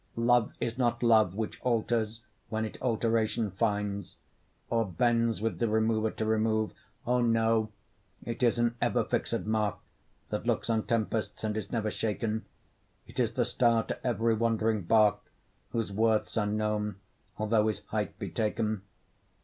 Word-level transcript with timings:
Love 0.15 0.51
is 0.59 0.79
not 0.79 1.03
love 1.03 1.35
Which 1.35 1.61
alters 1.61 2.21
when 2.49 2.65
it 2.65 2.75
alteration 2.81 3.51
finds, 3.51 4.15
Or 4.71 4.83
bends 4.83 5.43
with 5.43 5.59
the 5.59 5.67
remover 5.69 6.09
to 6.09 6.25
remove: 6.25 6.73
O, 7.05 7.21
no! 7.21 7.71
it 8.23 8.41
is 8.41 8.57
an 8.57 8.73
ever 8.81 9.03
fixed 9.03 9.41
mark, 9.45 9.77
That 10.31 10.47
looks 10.47 10.71
on 10.71 10.87
tempests 10.87 11.43
and 11.43 11.55
is 11.55 11.71
never 11.71 11.91
shaken; 11.91 12.45
It 13.05 13.19
is 13.19 13.33
the 13.33 13.45
star 13.45 13.83
to 13.83 14.07
every 14.07 14.33
wandering 14.33 14.85
bark, 14.85 15.19
Whose 15.69 15.91
worth's 15.91 16.35
unknown, 16.35 16.95
although 17.37 17.67
his 17.67 17.85
height 17.89 18.17
be 18.17 18.31
taken. 18.31 18.81